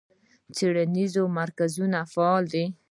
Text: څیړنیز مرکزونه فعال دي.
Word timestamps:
څیړنیز 0.55 1.13
مرکزونه 1.39 1.99
فعال 2.13 2.43
دي. 2.53 2.65